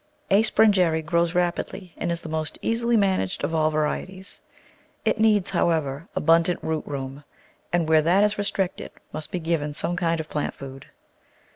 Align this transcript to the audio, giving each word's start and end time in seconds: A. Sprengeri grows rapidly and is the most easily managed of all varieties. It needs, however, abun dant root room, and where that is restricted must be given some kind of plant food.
A. 0.31 0.41
Sprengeri 0.41 1.03
grows 1.03 1.35
rapidly 1.35 1.93
and 1.95 2.11
is 2.11 2.21
the 2.23 2.27
most 2.27 2.57
easily 2.63 2.97
managed 2.97 3.43
of 3.43 3.53
all 3.53 3.69
varieties. 3.69 4.41
It 5.05 5.19
needs, 5.19 5.51
however, 5.51 6.07
abun 6.17 6.41
dant 6.41 6.57
root 6.63 6.87
room, 6.87 7.23
and 7.71 7.87
where 7.87 8.01
that 8.01 8.23
is 8.23 8.35
restricted 8.39 8.89
must 9.13 9.29
be 9.29 9.37
given 9.37 9.73
some 9.75 9.95
kind 9.95 10.19
of 10.19 10.27
plant 10.27 10.55
food. 10.55 10.87